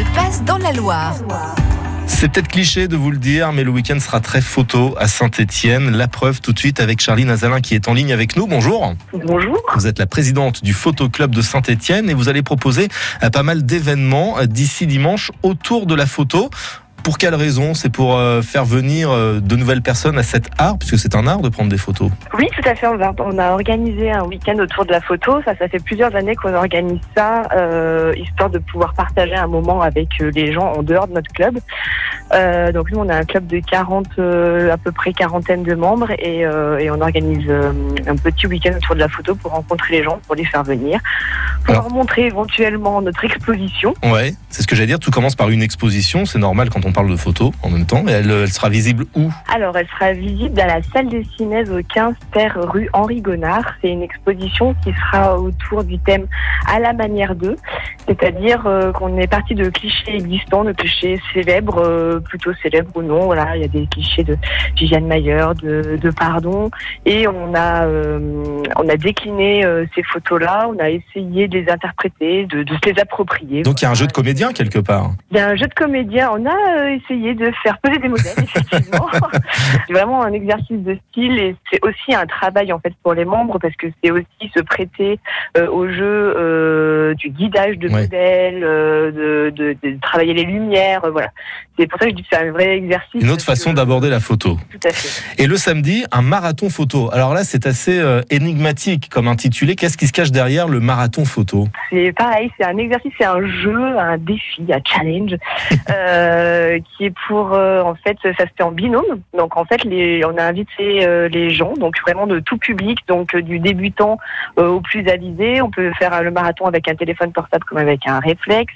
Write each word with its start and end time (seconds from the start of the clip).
se 0.00 0.14
passe 0.14 0.44
dans 0.44 0.56
la 0.56 0.72
Loire. 0.72 1.14
C'est 2.06 2.32
peut-être 2.32 2.48
cliché 2.48 2.88
de 2.88 2.96
vous 2.96 3.10
le 3.10 3.18
dire, 3.18 3.52
mais 3.52 3.64
le 3.64 3.70
week-end 3.70 3.98
sera 4.00 4.20
très 4.20 4.40
photo 4.40 4.94
à 4.98 5.08
Saint-Etienne. 5.08 5.90
La 5.90 6.08
preuve 6.08 6.40
tout 6.40 6.52
de 6.52 6.58
suite 6.58 6.80
avec 6.80 7.00
Charline 7.00 7.28
Azalin 7.28 7.60
qui 7.60 7.74
est 7.74 7.86
en 7.86 7.92
ligne 7.92 8.12
avec 8.12 8.36
nous. 8.36 8.46
Bonjour. 8.46 8.94
Bonjour. 9.12 9.58
Vous 9.74 9.86
êtes 9.86 9.98
la 9.98 10.06
présidente 10.06 10.64
du 10.64 10.72
Photo 10.72 11.10
Club 11.10 11.34
de 11.34 11.42
Saint-Etienne 11.42 12.08
et 12.08 12.14
vous 12.14 12.30
allez 12.30 12.42
proposer 12.42 12.88
euh, 13.22 13.28
pas 13.28 13.42
mal 13.42 13.66
d'événements 13.66 14.38
euh, 14.38 14.46
d'ici 14.46 14.86
dimanche 14.86 15.32
autour 15.42 15.84
de 15.86 15.94
la 15.94 16.06
photo. 16.06 16.48
Pour 17.02 17.18
quelle 17.18 17.34
raison? 17.34 17.74
C'est 17.74 17.88
pour 17.88 18.16
euh, 18.16 18.42
faire 18.42 18.64
venir 18.64 19.10
euh, 19.10 19.40
de 19.40 19.56
nouvelles 19.56 19.82
personnes 19.82 20.18
à 20.18 20.22
cet 20.22 20.50
art, 20.58 20.78
puisque 20.78 20.98
c'est 20.98 21.14
un 21.14 21.26
art 21.26 21.40
de 21.40 21.48
prendre 21.48 21.70
des 21.70 21.78
photos? 21.78 22.10
Oui, 22.36 22.46
tout 22.54 22.68
à 22.68 22.74
fait. 22.74 22.86
On, 22.86 23.38
a 23.38 23.52
organisé 23.52 24.10
un 24.10 24.24
week-end 24.24 24.58
autour 24.58 24.84
de 24.84 24.92
la 24.92 25.00
photo. 25.00 25.40
Ça, 25.44 25.56
ça 25.56 25.68
fait 25.68 25.82
plusieurs 25.82 26.14
années 26.14 26.34
qu'on 26.36 26.54
organise 26.54 27.00
ça, 27.16 27.42
euh, 27.54 28.12
histoire 28.16 28.50
de 28.50 28.58
pouvoir 28.58 28.94
partager 28.94 29.34
un 29.34 29.46
moment 29.46 29.80
avec 29.80 30.08
les 30.18 30.52
gens 30.52 30.72
en 30.72 30.82
dehors 30.82 31.08
de 31.08 31.14
notre 31.14 31.32
club. 31.32 31.58
Donc 32.72 32.92
nous, 32.92 33.00
on 33.00 33.08
a 33.08 33.16
un 33.16 33.24
club 33.24 33.46
de 33.46 33.58
40, 33.58 34.06
euh, 34.18 34.72
à 34.72 34.76
peu 34.76 34.92
près 34.92 35.12
quarantaine 35.12 35.62
de 35.62 35.74
membres, 35.74 36.10
et, 36.18 36.46
on 36.90 37.00
organise 37.00 37.50
un 38.06 38.16
petit 38.16 38.46
week-end 38.46 38.72
autour 38.76 38.94
de 38.94 39.00
la 39.00 39.08
photo 39.08 39.34
pour 39.34 39.52
rencontrer 39.52 39.98
les 39.98 40.04
gens, 40.04 40.20
pour 40.26 40.34
les 40.34 40.44
faire 40.44 40.64
venir, 40.64 41.00
pour 41.70 41.78
Alors- 41.78 41.88
leur 41.90 41.92
montrer 41.98 42.26
éventuellement 42.26 43.00
notre 43.02 43.24
exposition. 43.24 43.94
Ouais, 44.04 44.34
c'est 44.48 44.62
ce 44.62 44.66
que 44.66 44.74
j'allais 44.74 44.86
dire. 44.88 44.98
Tout 44.98 45.10
commence 45.10 45.36
par 45.36 45.50
une 45.50 45.62
exposition. 45.62 46.24
C'est 46.26 46.38
normal 46.38 46.70
quand 46.70 46.84
on 46.84 46.92
parle 46.92 47.10
de 47.10 47.16
photos 47.16 47.52
en 47.62 47.70
même 47.70 47.86
temps. 47.86 48.04
Elle, 48.08 48.30
elle 48.30 48.48
sera 48.48 48.68
visible 48.68 49.06
où? 49.14 49.30
Alors, 49.52 49.76
elle 49.76 49.86
sera 49.88 50.12
visible 50.12 50.54
dans 50.54 50.66
la 50.66 50.82
salle 50.82 51.08
des 51.08 51.24
Cinèses 51.36 51.70
au 51.70 51.80
15 51.82 52.14
terre 52.32 52.58
rue 52.60 52.88
Henri 52.92 53.20
Gonard. 53.20 53.64
C'est 53.80 53.90
une 53.90 54.02
exposition 54.02 54.74
qui 54.84 54.92
sera 54.92 55.38
autour 55.38 55.84
du 55.84 55.98
thème 55.98 56.26
à 56.66 56.78
la 56.80 56.92
manière 56.92 57.34
d'eux, 57.34 57.56
c'est-à-dire 58.08 58.66
euh, 58.66 58.92
qu'on 58.92 59.16
est 59.18 59.26
parti 59.26 59.54
de 59.54 59.68
clichés 59.70 60.14
existants, 60.16 60.64
de 60.64 60.72
clichés 60.72 61.20
célèbres, 61.32 61.78
euh, 61.84 62.20
plutôt 62.20 62.52
célèbres 62.62 62.90
ou 62.96 63.02
non. 63.02 63.26
Voilà, 63.26 63.56
il 63.56 63.62
y 63.62 63.64
a 63.64 63.68
des 63.68 63.86
clichés 63.86 64.24
de 64.24 64.36
Viviane 64.76 65.06
Mayer, 65.06 65.46
de, 65.62 65.96
de 66.00 66.10
Pardon, 66.10 66.70
et 67.06 67.26
on 67.28 67.54
a 67.54 67.84
euh, 67.86 68.62
on 68.76 68.88
a 68.88 68.96
décliné 68.96 69.64
ces 69.94 70.02
photos-là, 70.02 70.68
on 70.68 70.78
a 70.78 70.90
essayé 70.90 71.48
de 71.48 71.59
les 71.60 71.70
interpréter, 71.70 72.46
de, 72.46 72.62
de 72.62 72.74
se 72.74 72.90
les 72.92 73.00
approprier. 73.00 73.62
Donc 73.62 73.80
il 73.80 73.84
y 73.84 73.86
a 73.86 73.90
un 73.90 73.94
jeu 73.94 74.06
de 74.06 74.12
comédien 74.12 74.52
quelque 74.52 74.78
part. 74.78 75.10
Il 75.30 75.36
y 75.36 75.40
a 75.40 75.48
un 75.48 75.56
jeu 75.56 75.66
de 75.66 75.74
comédien. 75.74 76.30
On 76.32 76.46
a 76.46 76.50
euh, 76.78 76.96
essayé 76.96 77.34
de 77.34 77.50
faire 77.62 77.78
poser 77.78 77.98
des 77.98 78.08
modèles, 78.08 78.34
effectivement. 78.42 79.08
c'est 79.86 79.92
vraiment 79.92 80.22
un 80.22 80.32
exercice 80.32 80.78
de 80.78 80.96
style 81.10 81.38
et 81.38 81.56
c'est 81.70 81.80
aussi 81.84 82.14
un 82.14 82.26
travail 82.26 82.72
en 82.72 82.78
fait 82.80 82.92
pour 83.02 83.14
les 83.14 83.24
membres 83.24 83.58
parce 83.60 83.74
que 83.76 83.86
c'est 84.02 84.10
aussi 84.10 84.26
se 84.54 84.60
prêter 84.62 85.18
euh, 85.58 85.68
au 85.68 85.86
jeu 85.88 86.34
euh, 86.36 87.14
du 87.14 87.30
guidage 87.30 87.76
de 87.78 87.88
Ouais. 87.90 88.02
modèles, 88.02 88.62
euh, 88.62 89.10
de, 89.10 89.50
de, 89.50 89.76
de 89.82 89.98
travailler 90.00 90.32
les 90.34 90.44
lumières. 90.44 91.00
voilà. 91.10 91.28
C'est 91.78 91.86
pour 91.88 91.98
ça 91.98 92.04
que 92.04 92.10
je 92.12 92.16
dis 92.16 92.22
que 92.22 92.28
c'est 92.32 92.46
un 92.46 92.52
vrai 92.52 92.76
exercice. 92.76 93.20
Une 93.22 93.30
autre 93.30 93.44
façon 93.44 93.70
que- 93.70 93.76
d'aborder 93.76 94.10
la 94.10 94.20
photo. 94.20 94.58
Tout 94.70 94.86
à 94.88 94.90
fait. 94.92 95.42
Et 95.42 95.46
le 95.46 95.56
samedi, 95.56 96.04
un 96.12 96.22
marathon 96.22 96.68
photo. 96.70 97.10
Alors 97.12 97.32
là, 97.34 97.42
c'est 97.42 97.66
assez 97.66 98.00
énigmatique 98.28 99.08
comme 99.10 99.28
intitulé. 99.28 99.74
Qu'est-ce 99.76 99.96
qui 99.96 100.06
se 100.06 100.12
cache 100.12 100.30
derrière 100.30 100.68
le 100.68 100.78
marathon 100.80 101.24
photo? 101.24 101.49
C'est 101.90 102.12
pareil, 102.12 102.50
c'est 102.58 102.64
un 102.64 102.76
exercice, 102.76 103.12
c'est 103.18 103.24
un 103.24 103.46
jeu, 103.46 103.98
un 103.98 104.18
défi, 104.18 104.64
un 104.70 104.80
challenge, 104.84 105.36
euh, 105.90 106.78
qui 106.80 107.06
est 107.06 107.14
pour, 107.26 107.54
euh, 107.54 107.82
en 107.82 107.94
fait, 107.94 108.16
ça 108.22 108.32
se 108.32 108.52
fait 108.56 108.62
en 108.62 108.72
binôme. 108.72 109.20
Donc 109.36 109.56
en 109.56 109.64
fait, 109.64 109.84
les, 109.84 110.24
on 110.24 110.36
a 110.36 110.44
invité 110.44 111.06
euh, 111.06 111.28
les 111.28 111.50
gens, 111.50 111.74
donc 111.74 111.94
vraiment 112.00 112.26
de 112.26 112.40
tout 112.40 112.58
public, 112.58 112.98
donc 113.08 113.34
euh, 113.34 113.42
du 113.42 113.58
débutant 113.58 114.18
euh, 114.58 114.68
au 114.68 114.80
plus 114.80 115.06
avisé. 115.08 115.60
On 115.62 115.70
peut 115.70 115.92
faire 115.98 116.22
le 116.22 116.30
marathon 116.30 116.66
avec 116.66 116.88
un 116.88 116.94
téléphone 116.94 117.32
portable 117.32 117.64
comme 117.64 117.78
avec 117.78 118.06
un 118.06 118.20
réflexe. 118.20 118.74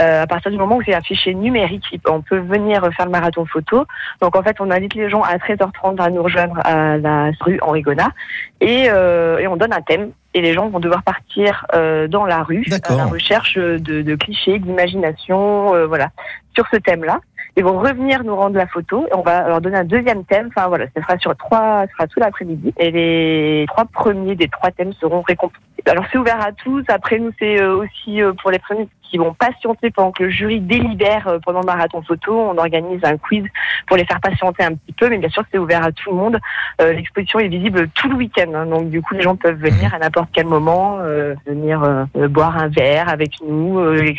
Euh, 0.00 0.22
à 0.22 0.26
partir 0.26 0.50
du 0.50 0.56
moment 0.56 0.76
où 0.76 0.82
c'est 0.82 0.94
un 0.94 1.00
fichier 1.00 1.34
numérique, 1.34 1.84
on 2.06 2.20
peut 2.20 2.38
venir 2.38 2.80
faire 2.96 3.06
le 3.06 3.12
marathon 3.12 3.44
photo. 3.46 3.84
Donc 4.20 4.36
en 4.36 4.42
fait, 4.42 4.56
on 4.60 4.70
invite 4.70 4.94
les 4.94 5.08
gens 5.08 5.22
à 5.22 5.36
13h30 5.36 6.00
à 6.00 6.10
nous 6.10 6.22
rejoindre 6.22 6.58
à 6.64 6.96
la 6.96 7.30
rue 7.40 7.58
Henri 7.62 7.82
Gonard 7.82 8.12
et, 8.60 8.86
euh, 8.88 9.38
et 9.38 9.46
on 9.46 9.56
donne 9.56 9.72
un 9.72 9.82
thème. 9.82 10.12
Et 10.38 10.40
les 10.40 10.54
gens 10.54 10.68
vont 10.68 10.78
devoir 10.78 11.02
partir 11.02 11.66
euh, 11.74 12.06
dans 12.06 12.24
la 12.24 12.44
rue 12.44 12.64
à 12.88 12.94
la 12.94 13.06
recherche 13.06 13.56
de, 13.56 14.02
de 14.02 14.14
clichés, 14.14 14.60
d'imagination, 14.60 15.74
euh, 15.74 15.84
voilà, 15.84 16.10
sur 16.54 16.64
ce 16.72 16.76
thème-là. 16.76 17.18
Ils 17.56 17.64
vont 17.64 17.76
revenir 17.76 18.22
nous 18.22 18.36
rendre 18.36 18.56
la 18.56 18.68
photo 18.68 19.04
et 19.10 19.16
on 19.16 19.22
va 19.22 19.48
leur 19.48 19.60
donner 19.60 19.78
un 19.78 19.84
deuxième 19.84 20.24
thème. 20.24 20.50
Enfin 20.54 20.68
voilà, 20.68 20.84
ce 20.94 21.02
sera 21.02 21.18
sur 21.18 21.36
trois, 21.36 21.86
ce 21.88 21.92
sera 21.92 22.06
tout 22.06 22.20
l'après-midi 22.20 22.72
et 22.76 22.92
les 22.92 23.66
trois 23.66 23.84
premiers 23.86 24.36
des 24.36 24.46
trois 24.46 24.70
thèmes 24.70 24.92
seront 24.92 25.22
récompensés. 25.22 25.58
Alors 25.86 26.04
c'est 26.12 26.18
ouvert 26.18 26.40
à 26.40 26.52
tous. 26.52 26.84
Après 26.86 27.18
nous 27.18 27.32
c'est 27.40 27.60
euh, 27.60 27.78
aussi 27.78 28.20
pour 28.40 28.52
les 28.52 28.60
premiers 28.60 28.86
qui 29.10 29.18
vont 29.18 29.34
patienter 29.34 29.90
pendant 29.90 30.12
que 30.12 30.24
le 30.24 30.30
jury 30.30 30.60
délibère 30.60 31.26
euh, 31.28 31.38
pendant 31.44 31.60
le 31.60 31.66
marathon 31.66 32.02
photo. 32.02 32.38
On 32.38 32.58
organise 32.58 33.00
un 33.04 33.16
quiz 33.16 33.44
pour 33.86 33.96
les 33.96 34.04
faire 34.04 34.20
patienter 34.20 34.64
un 34.64 34.74
petit 34.74 34.92
peu, 34.92 35.08
mais 35.08 35.18
bien 35.18 35.28
sûr 35.28 35.42
c'est 35.50 35.58
ouvert 35.58 35.82
à 35.84 35.92
tout 35.92 36.10
le 36.10 36.16
monde. 36.16 36.38
Euh, 36.80 36.92
L'exposition 36.92 37.38
est 37.38 37.48
visible 37.48 37.88
tout 37.94 38.08
le 38.08 38.16
week-end, 38.16 38.52
hein, 38.54 38.66
donc 38.66 38.90
du 38.90 39.00
coup 39.02 39.14
les 39.14 39.22
gens 39.22 39.36
peuvent 39.36 39.58
venir 39.58 39.94
à 39.94 39.98
n'importe 39.98 40.28
quel 40.32 40.46
moment, 40.46 40.98
euh, 41.00 41.34
venir 41.46 41.82
euh, 41.82 42.28
boire 42.28 42.56
un 42.58 42.68
verre 42.68 43.08
avec 43.08 43.32
nous, 43.46 43.76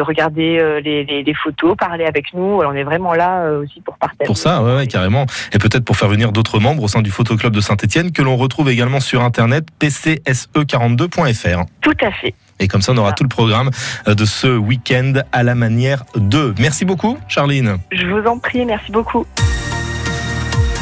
regarder 0.00 0.80
les, 0.84 1.04
les- 1.04 1.22
les 1.22 1.34
photos, 1.34 1.76
parler 1.76 2.04
avec 2.04 2.32
nous. 2.34 2.60
Alors, 2.60 2.72
on 2.72 2.76
est 2.76 2.82
vraiment 2.82 3.14
là 3.14 3.50
aussi 3.52 3.80
pour 3.80 3.96
partager. 3.98 4.26
Pour 4.26 4.36
ça, 4.36 4.62
ouais, 4.62 4.74
ouais, 4.76 4.86
carrément. 4.86 5.26
Et 5.52 5.58
peut-être 5.58 5.84
pour 5.84 5.96
faire 5.96 6.08
venir 6.08 6.32
d'autres 6.32 6.58
membres 6.58 6.82
au 6.82 6.88
sein 6.88 7.02
du 7.02 7.10
Photo 7.10 7.36
Club 7.36 7.52
de 7.54 7.60
Saint-Etienne 7.60 8.10
que 8.12 8.22
l'on 8.22 8.36
retrouve 8.36 8.68
également 8.70 9.00
sur 9.00 9.22
internet 9.22 9.66
pcse42.fr. 9.80 11.64
Tout 11.80 11.90
à 12.02 12.10
fait. 12.10 12.34
Et 12.62 12.68
comme 12.68 12.80
ça, 12.82 12.92
on 12.92 12.96
aura 12.96 13.10
Ah. 13.10 13.14
tout 13.14 13.24
le 13.24 13.28
programme 13.28 13.70
euh, 14.08 14.14
de 14.14 14.24
ce 14.24 14.46
week-end 14.56 15.14
à 15.32 15.42
la 15.42 15.54
manière 15.54 16.04
de. 16.14 16.54
Merci 16.58 16.84
beaucoup, 16.84 17.18
Charline. 17.28 17.76
Je 17.90 18.06
vous 18.06 18.26
en 18.28 18.38
prie, 18.38 18.64
merci 18.64 18.92
beaucoup. 18.92 19.26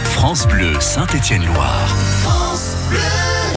France 0.04 0.46
Bleu 0.46 0.74
Saint-Étienne-Loire. 0.78 1.88
France 2.22 2.76
Bleu. 2.90 2.98